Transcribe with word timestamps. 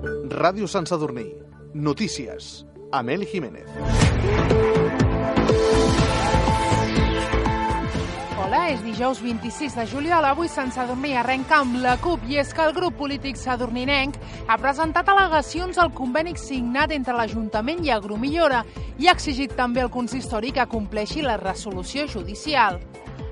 Ràdio 0.00 0.66
Sant 0.66 0.86
Sadurní. 0.88 1.26
Notícies. 1.74 2.64
Amel 2.90 3.26
Jiménez. 3.28 3.68
Hola, 8.40 8.70
és 8.72 8.80
dijous 8.80 9.20
26 9.20 9.76
de 9.76 9.84
juliol. 9.86 10.24
Avui 10.24 10.48
Sant 10.48 10.72
Sadurní 10.72 11.12
arrenca 11.20 11.60
amb 11.60 11.76
la 11.82 11.98
CUP 12.00 12.24
i 12.32 12.40
és 12.40 12.54
que 12.56 12.64
el 12.64 12.72
grup 12.72 12.96
polític 12.96 13.36
sadurninenc 13.36 14.16
ha 14.48 14.56
presentat 14.58 15.12
al·legacions 15.12 15.76
al 15.78 15.92
conveni 15.92 16.32
signat 16.40 16.96
entre 16.96 17.14
l'Ajuntament 17.18 17.84
i 17.84 17.92
Agromillora 17.92 18.64
i 18.96 19.06
ha 19.06 19.14
exigit 19.14 19.52
també 19.52 19.84
al 19.84 19.92
consistori 19.92 20.50
que 20.56 20.66
compleixi 20.66 21.20
la 21.20 21.36
resolució 21.36 22.08
judicial. 22.08 22.80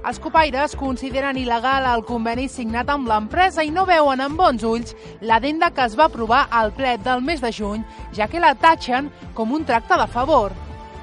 Els 0.09 0.17
copaires 0.25 0.73
consideren 0.73 1.37
il·legal 1.37 1.85
el 1.91 2.01
conveni 2.09 2.47
signat 2.49 2.89
amb 2.89 3.11
l'empresa 3.11 3.61
i 3.61 3.69
no 3.69 3.83
veuen 3.85 4.23
amb 4.25 4.41
bons 4.41 4.63
ulls 4.65 4.95
l'adenda 5.21 5.69
que 5.77 5.85
es 5.85 5.99
va 5.99 6.07
aprovar 6.09 6.47
al 6.49 6.73
ple 6.73 6.95
del 7.05 7.21
mes 7.27 7.43
de 7.45 7.51
juny, 7.53 7.85
ja 8.17 8.25
que 8.25 8.41
la 8.41 8.55
tatxen 8.57 9.11
com 9.37 9.53
un 9.53 9.69
tracte 9.69 10.01
de 10.01 10.07
favor. 10.09 10.57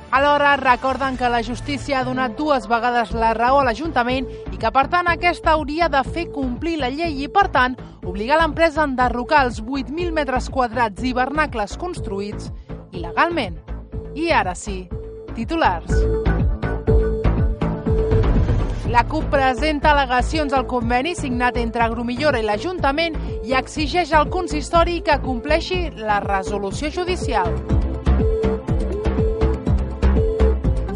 Alhora, 0.10 0.56
recorden 0.58 1.20
que 1.22 1.30
la 1.30 1.44
justícia 1.46 2.00
ha 2.00 2.04
donat 2.08 2.34
dues 2.40 2.66
vegades 2.72 3.14
la 3.14 3.36
raó 3.38 3.62
a 3.62 3.70
l'Ajuntament 3.70 4.26
i 4.50 4.58
que, 4.58 4.74
per 4.74 4.88
tant, 4.90 5.12
aquesta 5.12 5.54
hauria 5.54 5.86
de 5.86 6.02
fer 6.10 6.32
complir 6.34 6.80
la 6.82 6.90
llei 6.90 7.22
i, 7.22 7.30
per 7.30 7.50
tant, 7.54 7.78
obligar 8.02 8.42
l'empresa 8.42 8.82
a 8.82 8.90
enderrocar 8.90 9.46
els 9.46 9.62
8.000 9.62 10.18
metres 10.18 10.50
quadrats 10.50 11.06
hivernacles 11.06 11.78
construïts 11.78 12.50
il·legalment. 12.90 13.62
I 14.18 14.32
ara 14.34 14.58
sí, 14.58 14.86
titulars. 15.36 16.25
La 18.92 19.02
CUP 19.10 19.32
presenta 19.34 19.92
al·legacions 19.96 20.54
al 20.54 20.68
conveni 20.70 21.16
signat 21.18 21.58
entre 21.58 21.82
Agromillora 21.84 22.38
i 22.38 22.46
l'Ajuntament 22.46 23.18
i 23.44 23.56
exigeix 23.58 24.14
al 24.14 24.30
consistori 24.30 25.00
que 25.06 25.18
compleixi 25.24 25.90
la 25.98 26.20
resolució 26.22 26.92
judicial. 26.94 27.50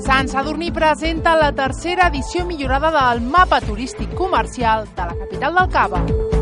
Sant 0.06 0.30
Sadurní 0.30 0.72
presenta 0.74 1.36
la 1.38 1.52
tercera 1.54 2.08
edició 2.14 2.46
millorada 2.46 2.94
del 2.94 3.26
mapa 3.26 3.60
turístic 3.62 4.14
comercial 4.18 4.88
de 4.96 5.10
la 5.10 5.18
capital 5.26 5.58
del 5.60 5.74
Cava. 5.74 6.39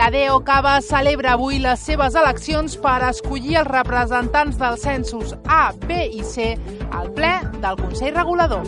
La 0.00 0.10
DEO 0.10 0.38
Cava 0.40 0.78
celebra 0.80 1.34
avui 1.36 1.58
les 1.60 1.82
seves 1.84 2.14
eleccions 2.16 2.78
per 2.80 3.02
escollir 3.04 3.58
els 3.60 3.68
representants 3.68 4.56
dels 4.56 4.80
censos 4.80 5.34
A, 5.44 5.74
B 5.82 5.98
i 6.16 6.24
C 6.24 6.54
al 6.96 7.10
ple 7.12 7.34
del 7.60 7.76
Consell 7.76 8.16
Regulador. 8.16 8.64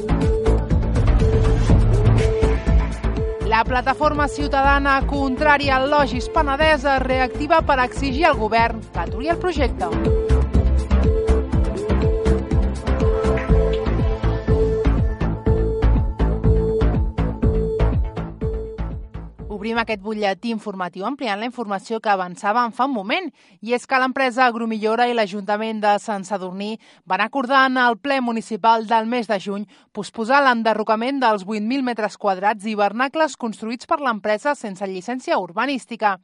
La 3.48 3.62
plataforma 3.64 4.28
ciutadana 4.28 4.98
contrària 5.08 5.78
al 5.78 5.88
Logis 5.94 6.28
Penedès 6.36 6.84
es 6.98 7.00
reactiva 7.06 7.62
per 7.64 7.80
exigir 7.80 8.28
al 8.28 8.36
govern 8.36 8.84
que 8.92 9.06
aturi 9.06 9.32
el 9.32 9.40
projecte. 9.40 9.88
Obrim 19.72 19.86
aquest 19.86 20.02
butlletí 20.04 20.50
informatiu 20.52 21.06
ampliant 21.08 21.38
la 21.40 21.46
informació 21.48 21.96
que 22.04 22.10
avançàvem 22.12 22.74
fa 22.76 22.84
un 22.84 22.92
moment, 22.92 23.30
i 23.64 23.72
és 23.72 23.86
que 23.88 24.00
l'empresa 24.02 24.44
Agromillora 24.44 25.06
i 25.08 25.14
l'Ajuntament 25.16 25.78
de 25.80 25.94
Sant 26.04 26.26
Sadurní 26.28 26.74
van 27.08 27.22
acordar 27.24 27.62
en 27.70 27.78
el 27.80 27.96
ple 27.96 28.18
municipal 28.20 28.84
del 28.90 29.08
mes 29.08 29.30
de 29.30 29.38
juny 29.40 29.64
posposar 29.96 30.42
l'enderrocament 30.44 31.22
dels 31.24 31.46
8.000 31.48 31.88
metres 31.88 32.20
quadrats 32.20 32.68
hivernacles 32.68 33.38
construïts 33.46 33.88
per 33.88 34.02
l'empresa 34.02 34.52
sense 34.52 34.90
llicència 34.92 35.40
urbanística. 35.40 36.18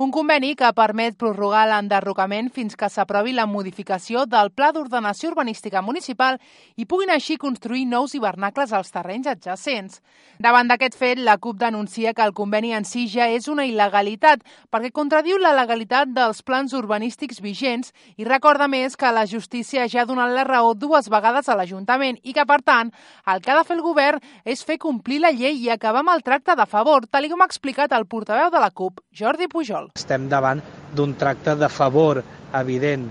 Un 0.00 0.08
conveni 0.08 0.54
que 0.56 0.68
permet 0.72 1.12
prorrogar 1.20 1.66
l'enderrocament 1.68 2.46
fins 2.56 2.72
que 2.80 2.88
s'aprovi 2.88 3.34
la 3.36 3.44
modificació 3.44 4.22
del 4.24 4.48
Pla 4.56 4.70
d'Ordenació 4.72 5.28
Urbanística 5.28 5.82
Municipal 5.84 6.38
i 6.80 6.86
puguin 6.88 7.10
així 7.12 7.34
construir 7.36 7.82
nous 7.84 8.14
hivernacles 8.16 8.72
als 8.72 8.88
terrenys 8.94 9.28
adjacents. 9.28 9.98
Davant 10.40 10.72
d'aquest 10.72 10.96
fet, 10.96 11.20
la 11.20 11.34
CUP 11.36 11.58
denuncia 11.60 12.14
que 12.16 12.24
el 12.24 12.32
conveni 12.32 12.72
en 12.72 12.88
si 12.88 13.04
ja 13.12 13.26
és 13.28 13.50
una 13.52 13.66
il·legalitat 13.68 14.40
perquè 14.72 14.88
contradiu 14.88 15.36
la 15.36 15.52
legalitat 15.58 16.16
dels 16.16 16.40
plans 16.48 16.72
urbanístics 16.80 17.44
vigents 17.44 17.92
i 18.16 18.24
recorda 18.24 18.70
més 18.72 18.96
que 18.96 19.12
la 19.12 19.26
justícia 19.28 19.84
ja 19.84 20.06
ha 20.06 20.08
donat 20.08 20.32
la 20.32 20.46
raó 20.48 20.72
dues 20.72 21.12
vegades 21.12 21.52
a 21.52 21.58
l'Ajuntament 21.60 22.22
i 22.22 22.32
que, 22.32 22.48
per 22.48 22.62
tant, 22.64 22.94
el 23.28 23.44
que 23.44 23.52
ha 23.52 23.58
de 23.60 23.68
fer 23.68 23.76
el 23.76 23.84
govern 23.84 24.24
és 24.48 24.64
fer 24.64 24.80
complir 24.80 25.20
la 25.20 25.36
llei 25.36 25.60
i 25.60 25.68
acabar 25.68 26.00
amb 26.00 26.16
el 26.16 26.24
tracte 26.24 26.56
de 26.56 26.64
favor, 26.64 27.04
tal 27.04 27.28
com 27.28 27.44
ha 27.44 27.52
explicat 27.52 27.92
el 27.92 28.08
portaveu 28.08 28.48
de 28.48 28.64
la 28.64 28.72
CUP, 28.72 29.04
Jordi 29.12 29.52
Pujol. 29.52 29.89
Estem 29.98 30.28
davant 30.30 30.60
d'un 30.94 31.14
tracte 31.20 31.56
de 31.58 31.68
favor 31.76 32.20
evident 32.58 33.06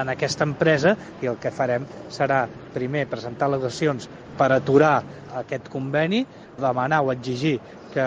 en 0.00 0.10
aquesta 0.12 0.44
empresa 0.44 0.92
i 1.24 1.30
el 1.30 1.38
que 1.40 1.52
farem 1.58 1.86
serà 2.16 2.42
primer 2.74 3.06
presentar 3.12 3.48
al·legacions 3.48 4.08
per 4.40 4.50
aturar 4.52 4.92
aquest 5.40 5.70
conveni, 5.72 6.20
demanar 6.60 7.00
o 7.06 7.12
exigir 7.14 7.56
que 7.94 8.04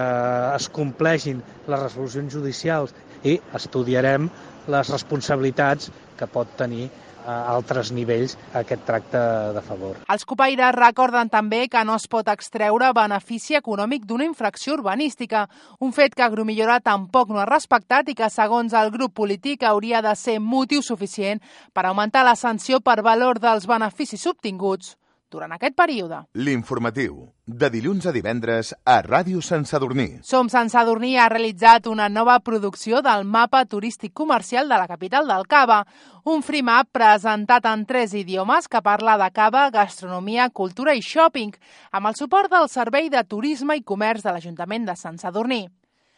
es 0.60 0.70
compleixin 0.78 1.42
les 1.68 1.81
resolucions 1.88 2.34
judicials 2.38 2.94
i 3.26 3.40
estudiarem 3.58 4.30
les 4.76 4.94
responsabilitats 4.94 5.90
que 6.20 6.30
pot 6.38 6.54
tenir 6.62 6.90
a 7.26 7.38
altres 7.54 7.92
nivells 7.92 8.38
aquest 8.58 8.86
tracte 8.88 9.22
de 9.56 9.64
favor. 9.66 10.00
Els 10.12 10.26
copaires 10.26 10.76
recorden 10.76 11.30
també 11.30 11.68
que 11.72 11.84
no 11.88 11.98
es 12.00 12.08
pot 12.12 12.30
extreure 12.32 12.92
benefici 12.98 13.58
econòmic 13.59 14.06
d'una 14.06 14.28
infracció 14.28 14.78
urbanística, 14.78 15.48
un 15.80 15.94
fet 15.94 16.16
que 16.16 16.26
Agromillora 16.26 16.80
tampoc 16.80 17.30
no 17.30 17.42
ha 17.42 17.50
respectat 17.50 18.10
i 18.10 18.16
que, 18.16 18.30
segons 18.30 18.74
el 18.78 18.92
grup 18.92 19.16
polític, 19.18 19.64
hauria 19.64 20.02
de 20.02 20.16
ser 20.16 20.40
motiu 20.40 20.81
suficient 20.81 21.42
per 21.74 21.86
augmentar 21.86 22.26
la 22.28 22.36
sanció 22.36 22.81
per 22.81 23.02
valor 23.06 23.40
dels 23.40 23.68
beneficis 23.70 24.26
obtinguts 24.28 24.96
durant 25.31 25.56
aquest 25.56 25.74
període. 25.80 26.19
L'informatiu, 26.36 27.31
de 27.47 27.69
dilluns 27.74 28.06
a 28.06 28.14
divendres 28.16 28.74
a 28.86 29.00
Ràdio 29.02 29.42
Sant 29.42 29.66
Sadurní. 29.66 30.22
Som 30.28 30.52
Sant 30.52 30.69
Sadurní 30.69 31.16
ha 31.18 31.30
realitzat 31.31 31.88
una 31.88 32.09
nova 32.09 32.38
producció 32.44 33.02
del 33.02 33.25
mapa 33.25 33.64
turístic 33.66 34.14
comercial 34.14 34.69
de 34.69 34.78
la 34.78 34.88
capital 34.92 35.28
del 35.28 35.47
Cava, 35.47 35.81
un 36.24 36.44
free 36.46 36.62
map 36.62 36.92
presentat 36.94 37.66
en 37.66 37.88
tres 37.90 38.14
idiomes 38.14 38.68
que 38.68 38.84
parla 38.86 39.18
de 39.18 39.31
cava, 39.34 39.69
gastronomia, 39.74 40.50
cultura 40.50 40.94
i 40.94 41.02
shopping, 41.02 41.56
amb 41.92 42.12
el 42.12 42.16
suport 42.19 42.52
del 42.52 42.69
Servei 42.69 43.09
de 43.09 43.24
Turisme 43.24 43.80
i 43.80 43.84
Comerç 43.84 44.28
de 44.28 44.36
l'Ajuntament 44.36 44.86
de 44.86 44.96
Sant 44.96 45.18
Sadurní. 45.18 45.66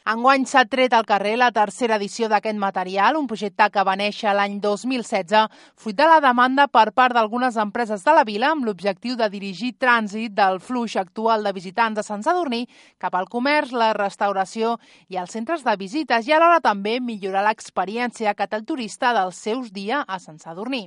Enguany 0.04 0.44
s'ha 0.44 0.66
tret 0.68 0.92
al 0.92 1.06
carrer 1.08 1.38
la 1.40 1.48
tercera 1.56 1.96
edició 1.96 2.28
d'aquest 2.28 2.58
material, 2.60 3.16
un 3.16 3.28
projecte 3.28 3.70
que 3.72 3.84
va 3.88 3.94
néixer 3.96 4.34
l'any 4.36 4.58
2016, 4.60 5.44
fruit 5.80 5.96
de 5.96 6.08
la 6.12 6.18
demanda 6.20 6.66
per 6.68 6.90
part 6.92 7.16
d'algunes 7.16 7.56
empreses 7.56 8.02
de 8.04 8.16
la 8.18 8.26
vila 8.28 8.50
amb 8.52 8.66
l'objectiu 8.68 9.16
de 9.16 9.30
dirigir 9.32 9.70
trànsit 9.80 10.34
del 10.36 10.60
flux 10.60 10.98
actual 11.00 11.48
de 11.48 11.54
visitants 11.56 11.96
de 11.96 12.04
Sant 12.04 12.26
Sadurní 12.26 12.66
cap 13.00 13.16
al 13.16 13.30
comerç, 13.32 13.72
la 13.72 13.94
restauració 13.96 14.74
i 15.08 15.16
els 15.22 15.32
centres 15.32 15.64
de 15.64 15.76
visites 15.80 16.28
i 16.28 16.36
alhora 16.36 16.60
també 16.60 16.98
millorar 17.00 17.46
l'experiència 17.48 18.34
que 18.36 18.48
té 18.48 18.60
el 18.60 18.66
turista 18.68 19.14
dels 19.16 19.40
seus 19.40 19.72
dies 19.72 20.04
a 20.04 20.20
Sant 20.20 20.42
Sadurní. 20.42 20.82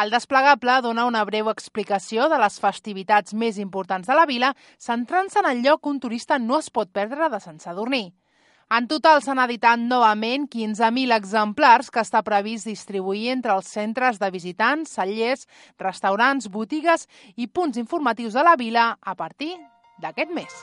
El 0.00 0.08
desplegable 0.14 0.78
dona 0.80 1.04
una 1.04 1.26
breu 1.28 1.50
explicació 1.52 2.30
de 2.32 2.40
les 2.40 2.56
festivitats 2.64 3.36
més 3.36 3.60
importants 3.60 4.08
de 4.08 4.16
la 4.16 4.24
vila, 4.24 4.54
centrant-se 4.78 5.42
en 5.44 5.50
el 5.52 5.60
lloc 5.68 5.84
un 5.84 6.00
turista 6.00 6.38
no 6.38 6.56
es 6.64 6.70
pot 6.70 6.88
perdre 6.88 7.28
de 7.28 7.42
Sant 7.44 7.60
Sadurní. 7.60 8.06
En 8.68 8.84
total 8.84 9.22
s'han 9.24 9.38
editat 9.40 9.80
novament 9.80 10.44
15.000 10.52 11.14
exemplars 11.16 11.88
que 11.88 12.02
està 12.04 12.20
previst 12.24 12.68
distribuir 12.68 13.30
entre 13.32 13.54
els 13.56 13.70
centres 13.72 14.20
de 14.20 14.28
visitants, 14.34 14.92
cellers, 14.98 15.46
restaurants, 15.80 16.50
botigues 16.52 17.08
i 17.36 17.48
punts 17.48 17.80
informatius 17.80 18.36
de 18.36 18.44
la 18.44 18.56
vila 18.60 18.90
a 19.00 19.16
partir 19.16 19.54
d'aquest 20.04 20.36
mes. 20.36 20.62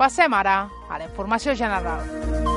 Passem 0.00 0.34
ara 0.34 0.64
a 0.88 0.98
la 0.98 1.06
informació 1.06 1.54
general. 1.54 2.49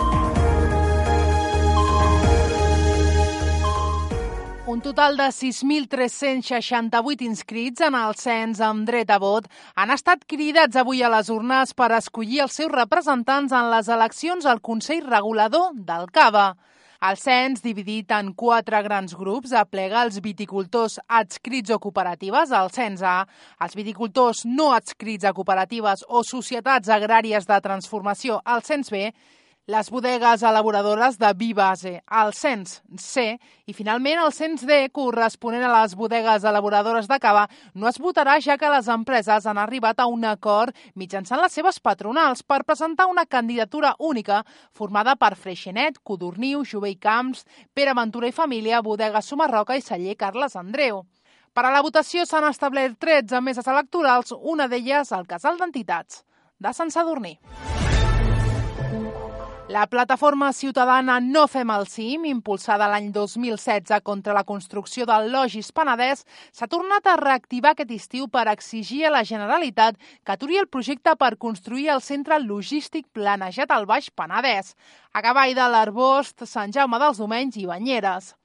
Un 4.74 4.82
total 4.82 5.16
de 5.18 5.26
6.368 5.30 7.22
inscrits 7.22 7.84
en 7.86 7.94
el 7.94 8.16
cens 8.18 8.58
amb 8.66 8.88
dret 8.88 9.12
a 9.14 9.20
vot 9.22 9.46
han 9.78 9.92
estat 9.94 10.24
cridats 10.26 10.80
avui 10.82 11.04
a 11.06 11.12
les 11.14 11.30
urnes 11.30 11.76
per 11.78 11.92
escollir 11.94 12.40
els 12.42 12.58
seus 12.58 12.72
representants 12.74 13.54
en 13.54 13.70
les 13.70 13.92
eleccions 13.94 14.48
al 14.50 14.64
Consell 14.66 15.06
Regulador 15.06 15.76
del 15.92 16.10
CAVA. 16.16 16.48
El 17.06 17.20
cens, 17.22 17.62
dividit 17.62 18.16
en 18.18 18.34
quatre 18.34 18.82
grans 18.82 19.14
grups, 19.20 19.54
aplega 19.54 20.02
els 20.08 20.18
viticultors 20.26 20.98
adscrits 21.22 21.70
o 21.70 21.78
cooperatives 21.78 22.50
al 22.58 22.74
cens 22.74 23.06
A, 23.06 23.28
els 23.62 23.78
viticultors 23.78 24.42
no 24.50 24.72
adscrits 24.74 25.30
a 25.30 25.38
cooperatives 25.38 26.02
o 26.10 26.26
societats 26.26 26.90
agràries 26.90 27.46
de 27.46 27.62
transformació 27.62 28.42
al 28.42 28.66
cens 28.66 28.90
B 28.90 29.12
les 29.66 29.90
bodegues 29.90 30.42
elaboradores 30.44 31.18
de 31.18 31.32
vi 31.34 31.54
base, 31.54 32.02
el 32.12 32.34
cens 32.36 32.82
C 33.00 33.38
i 33.66 33.74
finalment 33.74 34.20
el 34.20 34.34
cens 34.36 34.66
D 34.68 34.90
corresponent 34.92 35.64
a 35.64 35.70
les 35.72 35.94
bodegues 35.96 36.44
elaboradores 36.44 37.08
de 37.08 37.18
cava 37.24 37.46
no 37.74 37.88
es 37.88 38.00
votarà 38.04 38.36
ja 38.44 38.58
que 38.60 38.72
les 38.74 38.90
empreses 38.92 39.48
han 39.48 39.58
arribat 39.58 40.02
a 40.04 40.08
un 40.12 40.26
acord 40.28 40.76
mitjançant 41.00 41.40
les 41.40 41.56
seves 41.56 41.80
patronals 41.80 42.44
per 42.44 42.66
presentar 42.68 43.08
una 43.08 43.26
candidatura 43.26 43.94
única 44.00 44.44
formada 44.74 45.16
per 45.16 45.38
Freixenet, 45.38 46.02
Codorniu, 46.04 46.66
Jove 46.66 46.92
i 46.92 46.98
Camps, 47.00 47.46
Pere 47.74 47.94
Ventura 47.96 48.28
i 48.28 48.36
Família, 48.36 48.82
Bodega 48.82 49.22
Sumarroca 49.22 49.78
i 49.78 49.82
Celler 49.82 50.18
Carles 50.18 50.58
Andreu. 50.58 51.06
Per 51.54 51.64
a 51.64 51.72
la 51.72 51.86
votació 51.86 52.26
s'han 52.26 52.50
establert 52.50 53.00
13 53.00 53.40
meses 53.40 53.68
electorals, 53.68 54.36
una 54.42 54.68
d'elles 54.68 55.14
al 55.14 55.24
Casal 55.26 55.56
d'Entitats 55.56 56.26
de 56.60 56.74
Sant 56.74 56.92
Sadurní. 56.92 57.38
La 59.74 59.88
plataforma 59.88 60.54
ciutadana 60.54 61.20
No 61.20 61.48
Fem 61.50 61.72
el 61.74 61.88
Cim, 61.90 62.28
impulsada 62.30 62.86
l'any 62.92 63.08
2016 63.16 64.04
contra 64.06 64.36
la 64.38 64.44
construcció 64.46 65.08
del 65.10 65.32
Logis 65.34 65.72
Penedès, 65.74 66.22
s'ha 66.54 66.68
tornat 66.70 67.10
a 67.10 67.16
reactivar 67.18 67.72
aquest 67.74 67.96
estiu 67.96 68.28
per 68.30 68.44
exigir 68.52 69.02
a 69.08 69.14
la 69.16 69.24
Generalitat 69.26 69.98
que 69.98 70.36
aturi 70.36 70.62
el 70.62 70.70
projecte 70.70 71.16
per 71.18 71.32
construir 71.48 71.90
el 71.96 72.06
centre 72.06 72.38
logístic 72.46 73.10
planejat 73.18 73.74
al 73.74 73.90
Baix 73.90 74.12
Penedès, 74.14 74.76
a 75.10 75.26
cavall 75.26 75.58
de 75.58 75.66
l'Arbost, 75.66 76.46
Sant 76.46 76.78
Jaume 76.78 77.02
dels 77.02 77.26
Domenys 77.26 77.58
i 77.58 77.66
Banyeres. 77.74 78.36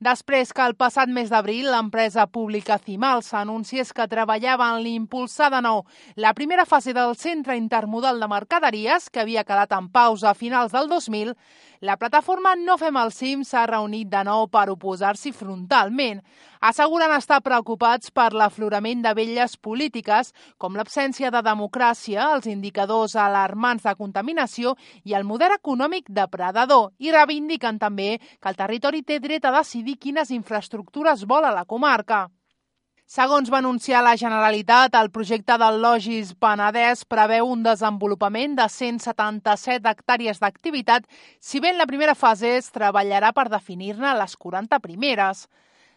Després 0.00 0.54
que 0.56 0.64
el 0.64 0.72
passat 0.80 1.10
mes 1.12 1.28
d'abril 1.28 1.66
l'empresa 1.68 2.22
pública 2.32 2.78
Cimal 2.80 3.20
s'anunciés 3.20 3.90
que 3.92 4.06
treballava 4.08 4.70
en 4.72 4.78
l'impulsar 4.80 5.50
de 5.52 5.58
nou 5.66 5.82
la 6.16 6.32
primera 6.38 6.64
fase 6.64 6.94
del 6.96 7.12
centre 7.20 7.58
intermodal 7.60 8.16
de 8.16 8.28
mercaderies, 8.32 9.10
que 9.12 9.20
havia 9.20 9.44
quedat 9.44 9.74
en 9.76 9.90
pausa 9.92 10.30
a 10.30 10.38
finals 10.38 10.72
del 10.72 10.88
2000, 10.88 11.34
la 11.80 11.96
plataforma 11.96 12.54
No 12.60 12.76
Fem 12.76 12.96
el 13.00 13.10
Cim 13.16 13.40
s'ha 13.48 13.62
reunit 13.68 14.08
de 14.12 14.20
nou 14.28 14.46
per 14.52 14.66
oposar-s'hi 14.68 15.30
frontalment. 15.32 16.18
Asseguren 16.60 17.14
estar 17.16 17.38
preocupats 17.40 18.10
per 18.12 18.34
l'aflorament 18.36 19.00
de 19.06 19.14
velles 19.16 19.56
polítiques, 19.56 20.34
com 20.60 20.76
l'absència 20.76 21.30
de 21.32 21.40
democràcia, 21.46 22.26
els 22.34 22.50
indicadors 22.52 23.16
alarmants 23.16 23.86
de 23.88 23.94
contaminació 23.96 24.74
i 25.04 25.16
el 25.16 25.24
model 25.24 25.56
econòmic 25.56 26.12
depredador, 26.20 26.90
i 26.98 27.16
reivindiquen 27.16 27.80
també 27.80 28.10
que 28.20 28.52
el 28.52 28.60
territori 28.60 29.00
té 29.00 29.16
dret 29.18 29.48
a 29.48 29.54
decidir 29.56 29.96
quines 29.96 30.36
infraestructures 30.36 31.24
vol 31.24 31.48
a 31.48 31.54
la 31.56 31.64
comarca. 31.64 32.26
Segons 33.10 33.48
va 33.50 33.58
anunciar 33.58 34.04
la 34.06 34.12
Generalitat, 34.14 34.94
el 34.94 35.08
projecte 35.10 35.56
del 35.58 35.80
Logis 35.82 36.28
Penedès 36.38 37.00
preveu 37.10 37.48
un 37.50 37.64
desenvolupament 37.64 38.52
de 38.54 38.66
177 38.70 39.90
hectàrees 39.90 40.38
d'activitat, 40.38 41.08
si 41.42 41.58
bé 41.58 41.72
en 41.72 41.80
la 41.80 41.88
primera 41.90 42.12
fase 42.14 42.52
es 42.60 42.68
treballarà 42.70 43.32
per 43.34 43.48
definir-ne 43.50 44.12
les 44.14 44.36
40 44.44 44.78
primeres. 44.84 45.48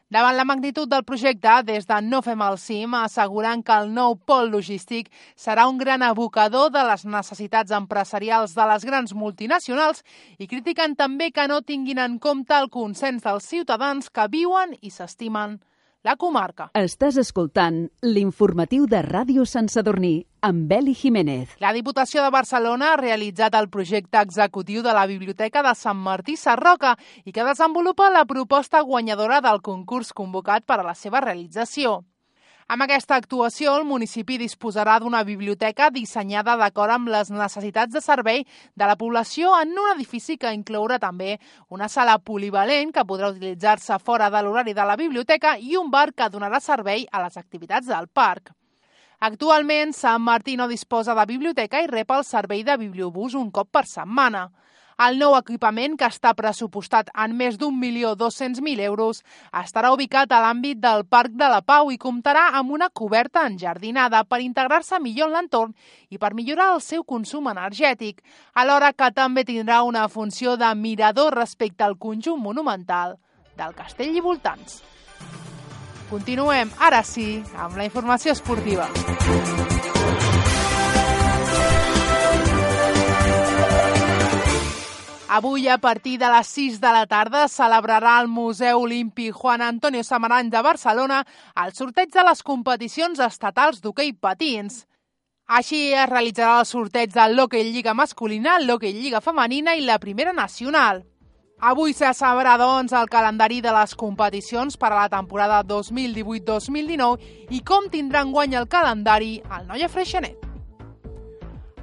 Davant 0.10 0.34
la 0.40 0.46
magnitud 0.50 0.90
del 0.90 1.04
projecte, 1.06 1.60
des 1.68 1.86
de 1.86 2.00
No 2.02 2.24
Fem 2.26 2.42
el 2.42 2.58
Cim 2.58 2.96
asseguren 2.98 3.62
que 3.62 3.76
el 3.84 3.94
nou 3.94 4.16
pol 4.18 4.50
logístic 4.50 5.12
serà 5.38 5.68
un 5.70 5.78
gran 5.78 6.02
abocador 6.02 6.72
de 6.74 6.82
les 6.88 7.06
necessitats 7.06 7.76
empresarials 7.78 8.56
de 8.58 8.66
les 8.72 8.88
grans 8.90 9.14
multinacionals 9.14 10.02
i 10.40 10.50
critiquen 10.50 10.98
també 10.98 11.30
que 11.30 11.46
no 11.46 11.62
tinguin 11.62 12.02
en 12.08 12.18
compte 12.18 12.58
el 12.58 12.72
consens 12.74 13.22
dels 13.22 13.52
ciutadans 13.54 14.10
que 14.10 14.28
viuen 14.34 14.74
i 14.82 14.90
s'estimen 14.90 15.60
la 16.04 16.18
comarca. 16.20 16.70
Estàs 16.76 17.18
escoltant 17.22 17.88
l'informatiu 18.04 18.86
de 18.92 19.00
Ràdio 19.06 19.46
Sant 19.48 19.70
Sadurní 19.72 20.18
amb 20.44 20.68
Beli 20.68 20.94
Jiménez. 21.00 21.56
La 21.64 21.72
Diputació 21.74 22.22
de 22.26 22.32
Barcelona 22.36 22.92
ha 22.92 23.00
realitzat 23.00 23.56
el 23.56 23.70
projecte 23.72 24.20
executiu 24.20 24.84
de 24.84 24.94
la 24.94 25.08
Biblioteca 25.08 25.64
de 25.64 25.74
Sant 25.80 26.00
Martí 26.04 26.36
Sarroca 26.36 26.98
i 27.24 27.32
que 27.32 27.48
desenvolupa 27.48 28.12
la 28.12 28.26
proposta 28.28 28.84
guanyadora 28.84 29.40
del 29.42 29.64
concurs 29.64 30.12
convocat 30.14 30.68
per 30.68 30.82
a 30.82 30.90
la 30.92 30.96
seva 30.96 31.24
realització. 31.24 32.02
Amb 32.72 32.86
aquesta 32.86 33.18
actuació, 33.20 33.74
el 33.76 33.84
municipi 33.84 34.38
disposarà 34.40 34.96
d'una 35.04 35.24
biblioteca 35.28 35.90
dissenyada 35.92 36.56
d'acord 36.58 36.96
amb 36.96 37.12
les 37.12 37.32
necessitats 37.34 37.92
de 37.94 38.02
servei 38.02 38.46
de 38.76 38.88
la 38.88 38.96
població 38.96 39.52
en 39.60 39.76
un 39.76 39.92
edifici 39.96 40.38
que 40.40 40.54
inclourà 40.56 41.00
també 41.00 41.38
una 41.70 41.90
sala 41.90 42.18
polivalent 42.20 42.94
que 42.96 43.04
podrà 43.04 43.34
utilitzar-se 43.34 44.00
fora 44.00 44.30
de 44.32 44.42
l'horari 44.42 44.74
de 44.74 44.88
la 44.88 44.96
biblioteca 44.96 45.58
i 45.60 45.76
un 45.76 45.92
bar 45.92 46.14
que 46.14 46.30
donarà 46.30 46.62
servei 46.64 47.08
a 47.12 47.24
les 47.26 47.38
activitats 47.38 47.88
del 47.88 48.08
parc. 48.08 48.54
Actualment, 49.20 49.94
Sant 49.96 50.22
Martí 50.24 50.56
no 50.60 50.68
disposa 50.68 51.14
de 51.16 51.26
biblioteca 51.26 51.80
i 51.84 51.88
rep 51.88 52.12
el 52.12 52.24
servei 52.28 52.64
de 52.64 52.78
bibliobús 52.78 53.36
un 53.40 53.52
cop 53.52 53.70
per 53.72 53.86
setmana. 53.88 54.50
El 55.02 55.18
nou 55.18 55.34
equipament, 55.38 55.96
que 55.98 56.06
està 56.06 56.34
pressupostat 56.38 57.10
en 57.18 57.34
més 57.38 57.58
d'un 57.58 57.76
milió 57.80 58.14
200.000 58.20 58.84
euros, 58.86 59.24
estarà 59.64 59.94
ubicat 59.94 60.32
a 60.32 60.42
l'àmbit 60.44 60.80
del 60.84 61.06
Parc 61.10 61.34
de 61.40 61.50
la 61.50 61.62
Pau 61.66 61.92
i 61.92 61.98
comptarà 61.98 62.50
amb 62.60 62.72
una 62.76 62.90
coberta 62.90 63.48
enjardinada 63.50 64.24
per 64.30 64.42
integrar-se 64.44 65.00
millor 65.02 65.32
en 65.32 65.38
l'entorn 65.38 65.76
i 66.10 66.22
per 66.22 66.34
millorar 66.38 66.74
el 66.76 66.82
seu 66.82 67.04
consum 67.04 67.50
energètic, 67.50 68.22
alhora 68.54 68.94
que 68.94 69.10
també 69.12 69.46
tindrà 69.48 69.82
una 69.84 70.08
funció 70.10 70.58
de 70.58 70.74
mirador 70.76 71.34
respecte 71.40 71.84
al 71.84 71.98
conjunt 71.98 72.42
monumental 72.42 73.18
del 73.58 73.74
castell 73.74 74.16
i 74.16 74.22
voltants. 74.22 74.82
Continuem, 76.14 76.70
ara 76.78 77.02
sí, 77.02 77.42
amb 77.58 77.80
la 77.80 77.90
informació 77.90 78.36
esportiva. 78.38 78.90
Avui, 85.34 85.68
a 85.68 85.80
partir 85.80 86.20
de 86.20 86.28
les 86.30 86.46
6 86.46 86.80
de 86.80 86.90
la 86.94 87.08
tarda, 87.10 87.48
celebrarà 87.50 88.20
el 88.22 88.28
Museu 88.28 88.84
Olímpic 88.84 89.34
Juan 89.34 89.64
Antonio 89.66 90.04
Samarany 90.04 90.52
de 90.54 90.62
Barcelona 90.62 91.24
el 91.64 91.74
sorteig 91.74 92.12
de 92.14 92.22
les 92.28 92.44
competicions 92.46 93.18
estatals 93.18 93.82
d'hoquei 93.82 94.14
patins. 94.14 94.84
Així 95.50 95.82
es 95.90 96.06
realitzarà 96.12 96.60
el 96.60 96.70
sorteig 96.70 97.18
de 97.18 97.26
l'Hockey 97.34 97.66
Lliga 97.72 97.98
masculina, 97.98 98.60
l'Hockey 98.62 98.94
Lliga 98.94 99.26
femenina 99.26 99.74
i 99.74 99.82
la 99.90 99.98
Primera 99.98 100.38
Nacional. 100.38 101.02
Avui 101.58 101.98
se 101.98 102.14
sabrà, 102.14 102.54
doncs, 102.62 102.94
el 102.94 103.10
calendari 103.10 103.62
de 103.66 103.74
les 103.74 103.98
competicions 103.98 104.78
per 104.78 104.94
a 104.94 105.02
la 105.02 105.10
temporada 105.10 105.64
2018-2019 105.66 107.50
i 107.50 107.66
com 107.66 107.90
tindrà 107.90 108.22
en 108.22 108.38
guany 108.38 108.54
el 108.62 108.70
calendari 108.70 109.40
el 109.50 109.66
Noia 109.66 109.90
Freixenet. 109.90 110.53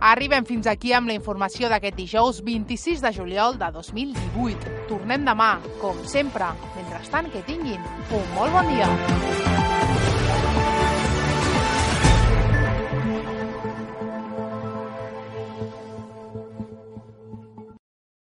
Arribem 0.01 0.47
fins 0.49 0.65
aquí 0.65 0.95
amb 0.97 1.11
la 1.11 1.15
informació 1.19 1.69
d'aquest 1.69 1.99
dijous 1.99 2.39
26 2.47 3.03
de 3.05 3.11
juliol 3.13 3.59
de 3.61 3.69
2018. 3.75 4.73
Tornem 4.89 5.29
demà, 5.29 5.51
com 5.83 6.01
sempre. 6.09 6.49
Mentrestant, 6.73 7.29
que 7.29 7.45
tinguin 7.45 7.85
un 8.09 8.25
molt 8.33 8.57
bon 8.57 8.73
dia. 8.73 8.89